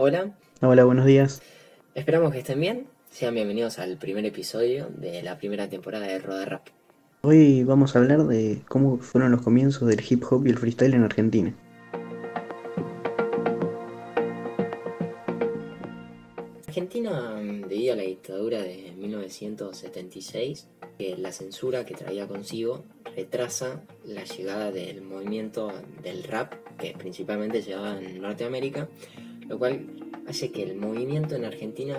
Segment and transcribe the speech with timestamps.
[0.00, 0.32] Hola.
[0.60, 1.42] Hola, buenos días.
[1.96, 2.86] Esperamos que estén bien.
[3.10, 6.68] Sean bienvenidos al primer episodio de la primera temporada de Roda Rap.
[7.22, 10.94] Hoy vamos a hablar de cómo fueron los comienzos del hip hop y el freestyle
[10.94, 11.52] en Argentina.
[16.68, 17.34] Argentina,
[17.66, 22.84] debido a la dictadura de 1976, que la censura que traía consigo
[23.16, 25.72] retrasa la llegada del movimiento
[26.04, 28.88] del rap, que principalmente llegaba en Norteamérica,
[29.48, 29.86] lo cual
[30.28, 31.98] hace que el movimiento en Argentina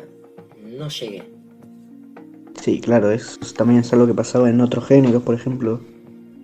[0.64, 1.24] no llegue.
[2.62, 5.80] Sí, claro, eso también es algo que pasaba en otros géneros, por ejemplo,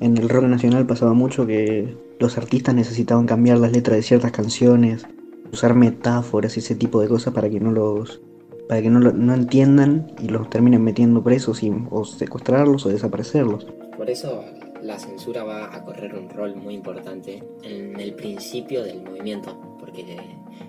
[0.02, 4.32] en el rock nacional pasaba mucho que los artistas necesitaban cambiar las letras de ciertas
[4.32, 5.08] canciones,
[5.54, 8.22] usar metáforas y ese tipo de cosas para que no los
[8.68, 13.68] para que no, no entiendan y los terminen metiendo presos y, o secuestrarlos o desaparecerlos.
[13.96, 14.44] Por eso
[14.82, 19.75] la censura va a correr un rol muy importante en el principio del movimiento,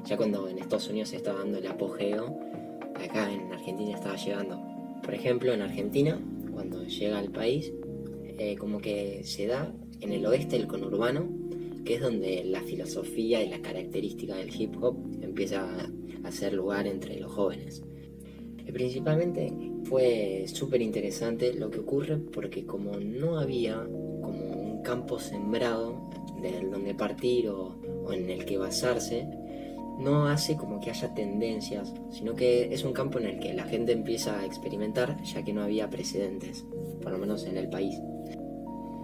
[0.05, 2.39] ya cuando en Estados Unidos se estaba dando el apogeo,
[2.95, 4.61] acá en Argentina estaba llegando.
[5.03, 6.21] Por ejemplo, en Argentina,
[6.53, 7.73] cuando llega al país,
[8.39, 11.29] eh, como que se da en el oeste el conurbano,
[11.85, 15.63] que es donde la filosofía y la característica del hip hop empieza
[16.25, 17.83] a hacer lugar entre los jóvenes.
[18.67, 19.53] Y principalmente
[19.85, 23.77] fue súper interesante lo que ocurre porque como no había
[24.21, 26.11] como un campo sembrado
[26.43, 27.77] de donde partir o
[28.13, 29.27] en el que basarse,
[29.99, 33.65] no hace como que haya tendencias, sino que es un campo en el que la
[33.65, 36.65] gente empieza a experimentar ya que no había precedentes,
[37.03, 37.99] por lo menos en el país.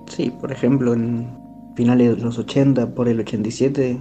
[0.08, 1.26] Sí, por ejemplo, en
[1.74, 3.98] finales de los 80, por el 87,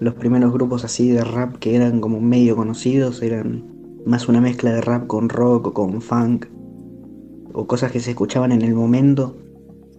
[0.00, 3.64] los primeros grupos así de rap que eran como medio conocidos eran
[4.06, 6.46] más una mezcla de rap con rock o con funk,
[7.52, 9.36] o cosas que se escuchaban en el momento,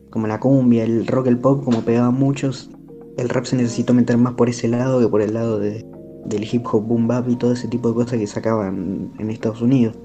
[0.09, 2.71] como la cumbia, el rock, el pop, como pegaban muchos.
[3.17, 5.85] El rap se necesitó meter más por ese lado que por el lado de,
[6.25, 9.61] del hip hop boom bap y todo ese tipo de cosas que sacaban en Estados
[9.61, 9.95] Unidos.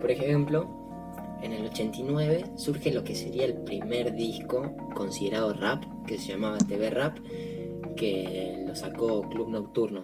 [0.00, 0.66] Por ejemplo,
[1.42, 6.58] en el 89 surge lo que sería el primer disco considerado rap, que se llamaba
[6.58, 7.18] TV Rap,
[7.96, 10.02] que lo sacó Club Nocturno.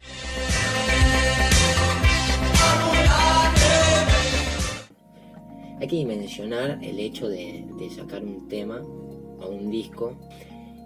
[5.81, 10.17] Hay que mencionar el hecho de, de sacar un tema o un disco.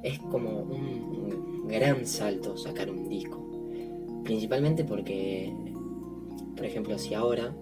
[0.02, 3.48] Es como un gran salto sacar un disco
[4.28, 5.50] Principalmente porque,
[6.54, 7.54] por ejemplo, si ahora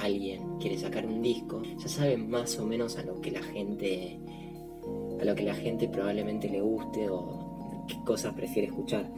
[0.00, 4.20] alguien quiere sacar un disco, ya sabe más o menos a lo que la gente
[5.20, 9.10] a lo que la gente probablemente le guste o qué cosas prefiere escuchar.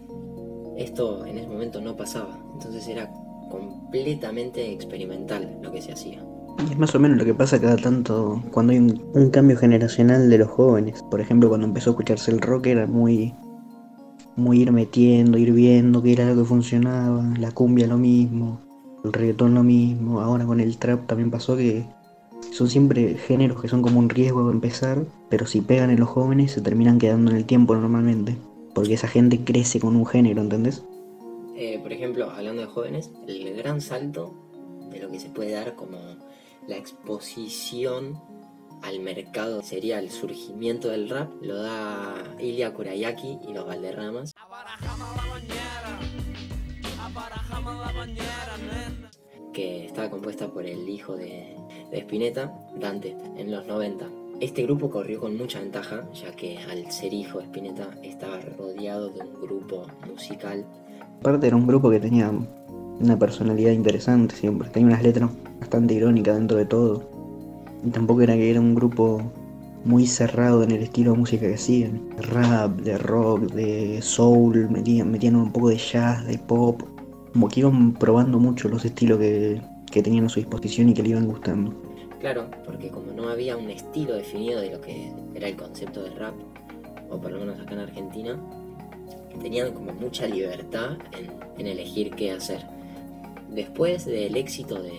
[0.79, 3.13] Esto en ese momento no pasaba, entonces era
[3.51, 6.25] completamente experimental lo que se hacía.
[6.69, 10.39] Es más o menos lo que pasa cada tanto cuando hay un, cambio generacional de
[10.39, 11.03] los jóvenes.
[11.11, 13.35] Por ejemplo, cuando empezó a escucharse el rock era muy
[14.37, 18.61] muy ir metiendo, ir viendo qué era lo que funcionaba, la cumbia lo mismo,
[19.05, 21.85] el reggaetón lo mismo, ahora con el trap también pasó que
[22.53, 26.09] son siempre géneros que son como un riesgo a empezar, pero si pegan en los
[26.09, 28.37] jóvenes se terminan quedando en el tiempo normalmente,
[28.75, 30.83] porque esa gente crece con un género, ¿entendés?
[31.57, 34.33] Eh, por ejemplo, hablando de jóvenes, el gran salto
[34.91, 35.99] de lo que se puede dar como
[36.67, 38.21] la exposición
[38.83, 44.35] al mercado sería el surgimiento del rap, lo da Ilya Kurayaki y los Valderramas.
[49.53, 51.57] que estaba compuesta por el hijo de,
[51.91, 54.07] de Spinetta, Dante, en los 90.
[54.41, 59.11] Este grupo corrió con mucha ventaja, ya que al ser hijo de Spinetta estaba rodeado
[59.11, 60.65] de un grupo musical.
[61.19, 62.33] Aparte era un grupo que tenía
[63.01, 67.03] una personalidad interesante siempre, tenía unas letras bastante irónicas dentro de todo.
[67.85, 69.23] Y tampoco era que era un grupo
[69.85, 72.11] muy cerrado en el estilo de música que hacían.
[72.17, 76.83] De rap, de rock, de soul, metían, metían un poco de jazz, de pop.
[77.33, 81.03] Como que iban probando mucho los estilos que, que tenían a su disposición y que
[81.03, 81.73] le iban gustando.
[82.21, 86.17] Claro, porque como no había un estilo definido de lo que era el concepto del
[86.17, 86.35] rap,
[87.09, 88.39] o por lo menos acá en Argentina,
[89.41, 90.99] tenían como mucha libertad
[91.57, 92.80] en elegir qué hacer.
[93.51, 94.93] Después del éxito de,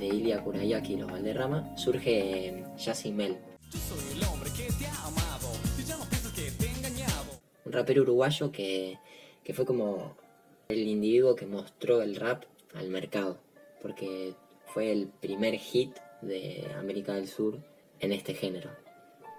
[0.00, 2.64] de Ilya Kurayaki y los Valderrama, surge
[3.14, 3.38] Mel.
[7.64, 8.98] Un rapero uruguayo que,
[9.44, 10.16] que fue como
[10.68, 12.44] el individuo que mostró el rap
[12.74, 13.38] al mercado,
[13.80, 14.34] porque
[14.66, 17.58] fue el primer hit de América del Sur
[18.00, 18.70] en este género.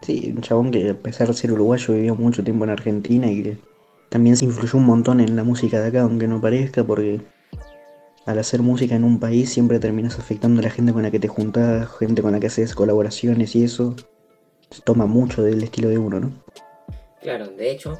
[0.01, 3.43] Sí, un chabón que a pesar de ser uruguayo vivió mucho tiempo en Argentina y
[3.43, 3.57] que
[4.09, 7.21] también se influyó un montón en la música de acá, aunque no parezca, porque
[8.25, 11.19] al hacer música en un país siempre terminas afectando a la gente con la que
[11.19, 13.95] te juntas, gente con la que haces colaboraciones y eso
[14.85, 16.31] toma mucho del estilo de uno, ¿no?
[17.21, 17.97] Claro, de hecho,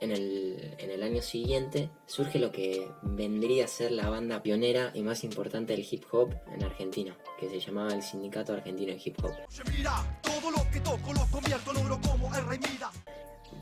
[0.00, 4.90] en el, en el año siguiente surge lo que vendría a ser la banda pionera
[4.94, 9.00] y más importante del hip hop en Argentina, que se llamaba el Sindicato Argentino de
[9.02, 9.32] Hip Hop.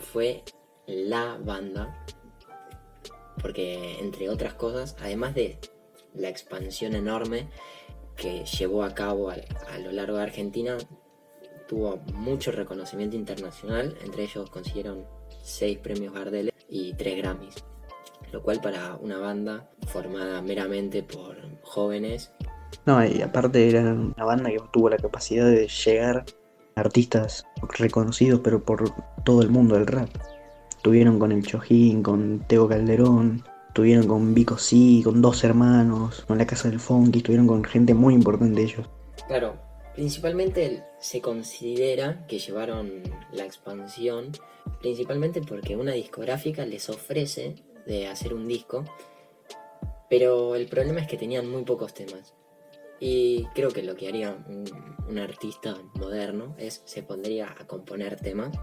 [0.01, 0.43] Fue
[0.87, 2.05] la banda,
[3.43, 5.59] porque entre otras cosas, además de
[6.15, 7.49] la expansión enorme
[8.17, 9.37] que llevó a cabo a,
[9.79, 10.79] lo largo de Argentina,
[11.69, 15.05] tuvo mucho reconocimiento internacional, entre ellos consiguieron
[15.43, 17.57] 6 premios Gardel y 3 Grammys,
[18.31, 22.31] lo cual para una banda formada meramente por jóvenes.
[22.87, 26.25] No, y aparte era una banda que tuvo la capacidad de llegar
[26.75, 27.47] a artistas
[27.79, 28.91] reconocidos, pero por
[29.25, 30.11] todo el mundo del rap.
[30.83, 36.39] Tuvieron con el Chojín, con Teo Calderón, tuvieron con Vico C, con dos hermanos, con
[36.39, 38.87] la Casa del Funky, estuvieron con gente muy importante ellos.
[39.29, 39.55] Claro,
[39.95, 44.33] Principalmente se considera que llevaron la expansión
[44.81, 47.57] principalmente porque una discográfica les ofrece
[47.87, 48.85] de hacer un disco,
[50.09, 52.35] pero el problema es que tenían muy pocos temas.
[53.01, 58.57] Y creo que lo que haría un, artista moderno es se pondría a componer temas.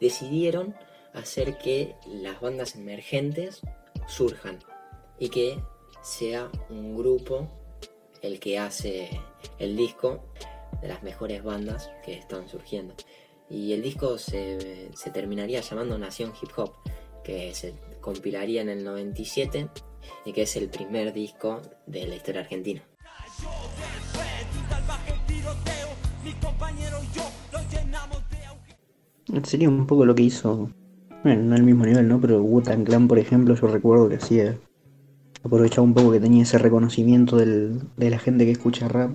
[0.00, 0.74] Decidieron
[1.14, 3.60] hacer que las bandas emergentes
[4.06, 4.58] surjan
[5.18, 5.58] y que
[6.02, 7.48] sea un grupo
[8.22, 9.10] el que hace
[9.58, 10.24] el disco
[10.80, 12.94] de las mejores bandas que están surgiendo.
[13.50, 16.72] Y el disco se, terminaría llamando Nación Hip Hop,
[17.24, 19.68] que se compilaría en el 97
[20.24, 22.82] y que es el primer disco de la historia argentina.
[29.44, 30.70] Sería un poco lo que hizo,
[31.22, 32.20] bueno, no al mismo nivel, ¿no?
[32.20, 34.56] Pero Wu-Tang Clan, por ejemplo, yo recuerdo que hacía
[35.42, 39.12] aprovechaba un poco que tenía ese reconocimiento del, de la gente que escucha rap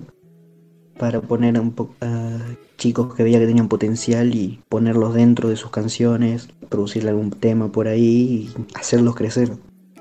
[0.98, 2.38] para poner un poco a
[2.76, 7.70] chicos que veía que tenían potencial y ponerlos dentro de sus canciones, producirle algún tema
[7.70, 9.50] por ahí y hacerlos crecer.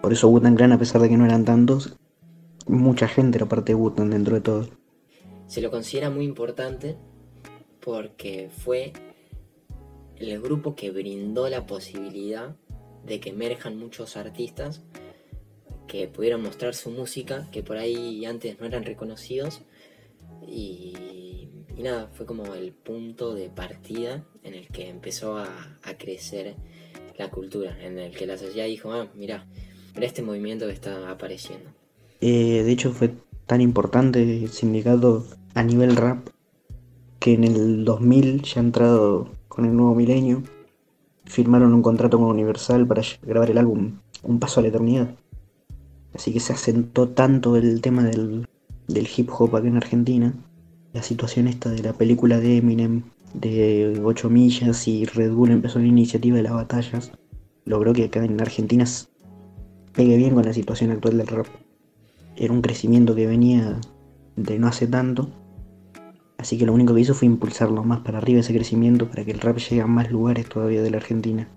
[0.01, 1.95] Por eso Wutan Clan, a pesar de que no eran tantos,
[2.67, 4.67] mucha gente era parte de Wutan dentro de todo.
[5.47, 6.97] Se lo considera muy importante
[7.79, 8.93] porque fue
[10.29, 12.55] el grupo que brindó la posibilidad
[13.05, 14.83] de que emerjan muchos artistas
[15.87, 19.61] que pudieron mostrar su música, que por ahí antes no eran reconocidos.
[20.47, 25.47] Y, nada, fue como el punto de partida en el que empezó a,
[25.99, 26.55] crecer
[27.17, 29.47] la cultura, en el que la sociedad dijo, ah, mira,
[29.93, 31.69] mira este movimiento que está apareciendo.
[32.21, 33.11] Eh, de hecho fue
[33.45, 36.27] tan importante el sindicato a nivel rap
[37.19, 40.41] que en el 2000, ya entrado con el nuevo milenio,
[41.25, 45.15] firmaron un contrato con Universal para grabar el álbum Un Paso a la Eternidad.
[46.13, 48.47] Así que se asentó tanto el tema del,
[48.87, 50.33] hip hop acá en Argentina.
[50.93, 53.03] La situación esta de la película de Eminem
[53.33, 57.11] de 8 millas y Red Bull empezó la iniciativa de las batallas.
[57.65, 58.85] Logró que acá en Argentina
[59.93, 61.47] pegue bien con la situación actual del rap.
[62.35, 63.79] Era un crecimiento que venía
[64.35, 65.29] de no hace tanto.
[66.43, 69.31] Así que lo único que hizo fue impulsarlo más para arriba ese crecimiento para que
[69.31, 71.47] el rap llegue a más lugares todavía de la Argentina.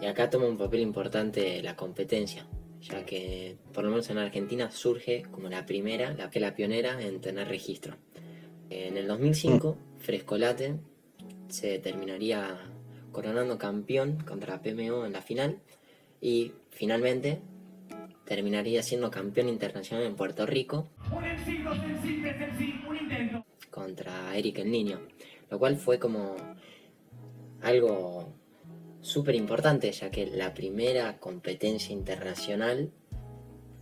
[0.00, 2.46] Y acá toma un papel importante la competencia
[2.80, 7.02] ya que por lo menos en Argentina surge como la primera, la que la pionera
[7.02, 7.96] en tener registro.
[8.70, 9.98] En el 2005, mm.
[9.98, 10.76] Frescolate
[11.48, 12.56] se terminaría
[13.10, 15.58] coronando campeón contra PMO en la final
[16.20, 17.40] y finalmente
[18.24, 20.86] terminaría siendo campeón internacional en Puerto Rico
[23.78, 25.00] contra Eric el Niño,
[25.50, 26.34] lo cual fue como
[27.62, 28.32] algo
[29.00, 32.90] súper importante, ya que la primera competencia internacional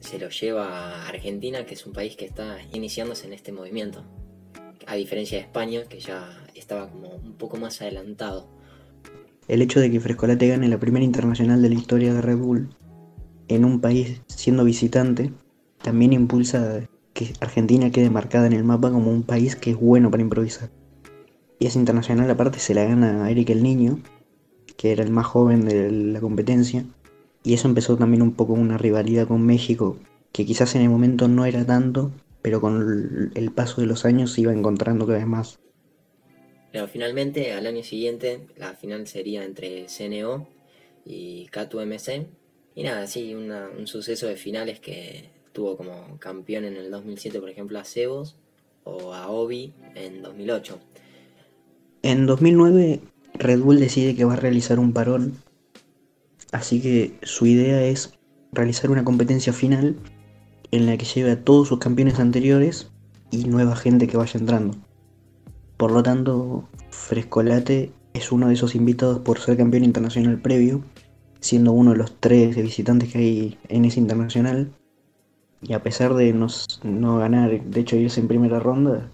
[0.01, 4.05] se lo lleva a Argentina, que es un país que está iniciándose en este movimiento,
[4.87, 8.49] a diferencia de España, que ya estaba como un poco más adelantado.
[9.49, 12.69] El hecho de que Frescolate gane la primera internacional de la historia de Red Bull
[13.49, 15.33] en un país siendo visitante,
[15.83, 20.11] también impulsa que Argentina quede marcada en el mapa como un país que es bueno
[20.11, 20.69] para improvisar.
[21.59, 24.01] Y esa internacional aparte se la gana a Eric el Niño,
[24.77, 26.85] que era el más joven de la competencia.
[27.43, 29.99] Y eso empezó también un poco una rivalidad con México,
[30.31, 34.33] que quizás en el momento no era tanto, pero con el paso de los años
[34.33, 35.59] se iba encontrando cada vez más.
[36.71, 40.47] Pero finalmente, al año siguiente, la final sería entre CNO
[41.07, 42.27] y K2MC.
[42.75, 47.49] Y nada, sí, un suceso de finales que tuvo como campeón en el 2007, por
[47.49, 48.37] ejemplo, a Cebos
[48.85, 50.79] o a Obi en 2008.
[52.03, 53.01] En 2009
[53.39, 55.33] Red Bull decide que va a realizar un parón,
[56.53, 58.13] así que su idea es
[58.53, 59.97] realizar una competencia final
[60.73, 62.91] en la que lleve a todos sus campeones anteriores
[63.31, 64.77] y nueva gente que vaya entrando.
[65.79, 70.83] Por lo tanto, Frescolate es uno de esos invitados por ser campeón internacional previo,
[71.41, 74.71] siendo uno de los tres visitantes que hay en ese internacional.
[75.69, 79.11] Y a pesar de no ganar, de hecho irse en primera ronda,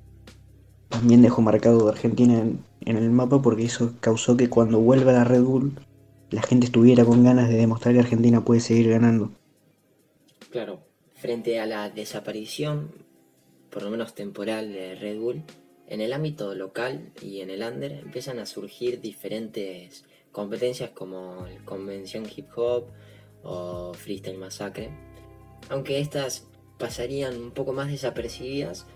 [0.88, 5.24] también dejó marcado Argentina en, en, el mapa porque eso causó que cuando vuelva la
[5.24, 5.72] Red Bull
[6.32, 9.30] la gente estuviera con ganas de demostrar que Argentina puede seguir ganando.
[10.50, 10.80] Claro,
[11.14, 12.90] frente a la desaparición,
[13.70, 15.42] por lo menos temporal, de Red Bull,
[15.86, 21.62] en el ámbito local y en el under empiezan a surgir diferentes competencias como el
[21.64, 22.86] Convención Hip Hop
[23.42, 24.90] o Freestyle Massacre,
[25.68, 26.46] aunque estas
[26.78, 28.86] pasarían un poco más desapercibidas,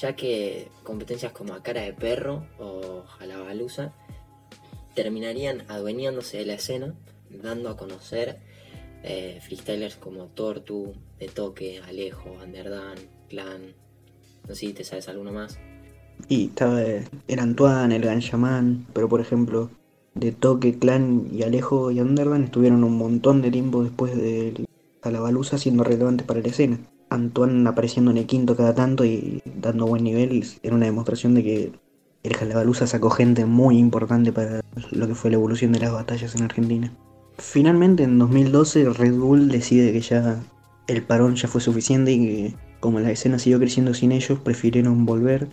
[0.00, 3.92] ya que competencias como a cara de perro o jalabaluza
[4.94, 6.94] terminarían adueñándose de la escena,
[7.30, 8.38] dando a conocer
[9.02, 12.96] eh, freestylers como Tortu, De Toque, Alejo, Underdan,
[13.28, 13.74] Clan.
[14.48, 15.58] No sé si te sabes alguno más.
[16.28, 19.70] Y estaba el Antoine, el Ganchaman, pero por ejemplo,
[20.14, 24.66] De Toque, Clan y Alejo y Underdan estuvieron un montón de tiempo después de
[25.06, 26.80] Calabaluza siendo relevantes para la escena.
[27.10, 31.44] Antoine apareciendo en el quinto cada tanto y dando buen nivel era una demostración de
[31.44, 31.72] que
[32.24, 36.34] el Jalabaluza sacó gente muy importante para lo que fue la evolución de las batallas
[36.34, 36.92] en Argentina.
[37.38, 40.42] Finalmente en 2012 Red Bull decide que ya
[40.88, 45.06] el parón ya fue suficiente y que como la escena siguió creciendo sin ellos, prefirieron
[45.06, 45.48] volver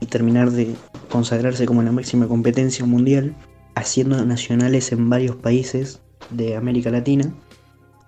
[0.00, 0.74] y terminar de
[1.10, 3.34] consagrarse como la máxima competencia mundial,
[3.74, 7.34] haciendo nacionales en varios países de América Latina,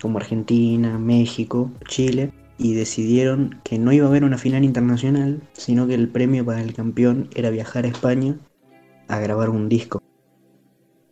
[0.07, 5.89] como Argentina, México, Chile, y decidieron que no iba a haber una final internacional, sino
[5.89, 8.37] que el premio para el campeón era viajar a España
[9.09, 10.01] a grabar un disco.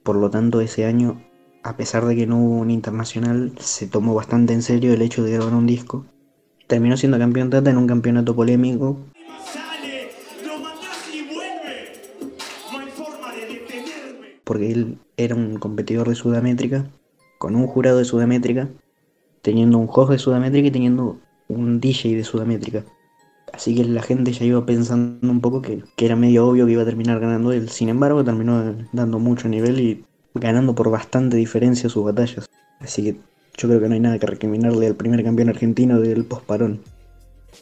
[0.05, 1.21] Por lo tanto, ese año,
[1.65, 5.25] a pesar de que no hubo un internacional, se tomó bastante en serio el hecho
[5.25, 6.07] de grabar un disco.
[6.69, 8.97] Terminó siendo campeón Tata en un campeonato polémico.
[14.45, 16.87] Porque él era un competidor de Sudamétrica,
[17.39, 18.69] con un jurado de Sudamétrica,
[19.45, 22.83] teniendo un host de Sudamétrica y teniendo un DJ de Sudamétrica.
[23.53, 26.83] Así que la gente ya iba pensando un poco que, era medio obvio que iba
[26.83, 27.69] a terminar ganando él.
[27.69, 32.49] Sin embargo, terminó dando mucho nivel y ganando por bastante diferencia sus batallas.
[32.81, 33.13] Así que
[33.59, 36.83] yo creo que no hay nada que recriminarle al primer campeón argentino del posparón.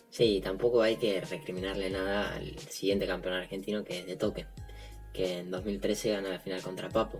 [0.08, 4.46] Sí, tampoco hay que recriminarle nada al siguiente campeón argentino que es de toque,
[5.12, 7.18] que en 2013 gana la final contra Papo.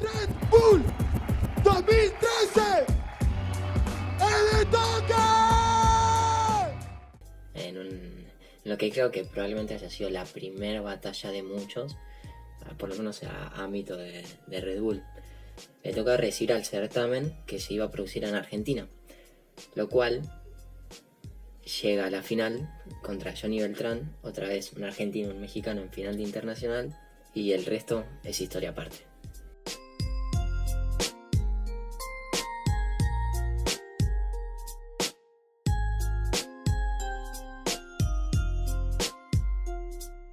[0.00, 0.82] Red Bull
[1.64, 2.95] 2013
[7.54, 8.26] En,
[8.64, 11.96] lo que creo que probablemente haya sido la primera batalla de muchos,
[12.78, 15.02] por lo menos a ámbito de, Red Bull.
[15.82, 18.88] Le toca recibir al certamen que se iba a producir en Argentina,
[19.74, 20.22] lo cual
[21.82, 22.68] llega a la final
[23.02, 26.96] contra Johnny Beltrán, otra vez un argentino, un mexicano en final de internacional,
[27.34, 29.15] y el resto es historia aparte.